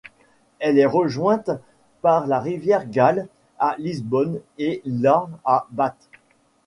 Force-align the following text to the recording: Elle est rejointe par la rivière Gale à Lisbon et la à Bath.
Elle 0.57 0.79
est 0.79 0.87
rejointe 0.87 1.51
par 2.01 2.25
la 2.25 2.39
rivière 2.39 2.89
Gale 2.89 3.27
à 3.59 3.75
Lisbon 3.77 4.39
et 4.57 4.81
la 4.83 5.27
à 5.45 5.67
Bath. 5.69 6.09